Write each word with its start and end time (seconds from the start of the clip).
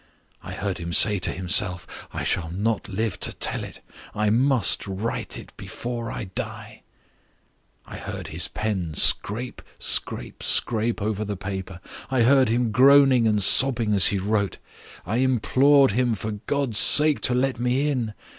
I 0.41 0.53
heard 0.53 0.79
him 0.79 0.93
say 0.93 1.19
to 1.19 1.31
himself: 1.31 2.07
I 2.11 2.23
shall 2.23 2.49
not 2.49 2.89
live 2.89 3.19
to 3.19 3.33
tell 3.33 3.63
it: 3.63 3.81
I 4.15 4.31
must 4.31 4.87
write 4.87 5.37
it 5.37 5.55
before 5.57 6.09
I 6.11 6.23
die. 6.23 6.81
I 7.85 7.97
heard 7.97 8.29
his 8.29 8.47
pen 8.47 8.95
scrape, 8.95 9.61
scrape, 9.77 10.41
scrape 10.41 11.03
over 11.03 11.23
the 11.23 11.37
paper; 11.37 11.79
I 12.09 12.23
heard 12.23 12.49
him 12.49 12.71
groaning 12.71 13.27
and 13.27 13.43
sobbing 13.43 13.93
as 13.93 14.07
he 14.07 14.17
wrote; 14.17 14.57
I 15.05 15.17
implored 15.17 15.91
him 15.91 16.15
for 16.15 16.31
God's 16.47 16.79
sake 16.79 17.21
to 17.21 17.35
let 17.35 17.59
me 17.59 17.87
in. 17.87 18.15